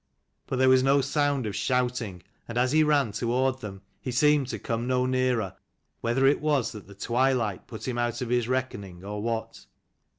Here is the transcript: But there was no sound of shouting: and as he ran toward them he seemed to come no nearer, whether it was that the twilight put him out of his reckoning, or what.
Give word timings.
But 0.47 0.57
there 0.57 0.67
was 0.67 0.81
no 0.81 0.99
sound 0.99 1.45
of 1.45 1.55
shouting: 1.55 2.23
and 2.47 2.57
as 2.57 2.71
he 2.71 2.83
ran 2.83 3.11
toward 3.11 3.59
them 3.59 3.83
he 4.01 4.09
seemed 4.11 4.47
to 4.47 4.57
come 4.57 4.87
no 4.87 5.05
nearer, 5.05 5.55
whether 5.99 6.25
it 6.25 6.41
was 6.41 6.71
that 6.71 6.87
the 6.87 6.95
twilight 6.95 7.67
put 7.67 7.87
him 7.87 7.99
out 7.99 8.19
of 8.19 8.29
his 8.29 8.47
reckoning, 8.47 9.03
or 9.03 9.21
what. 9.21 9.67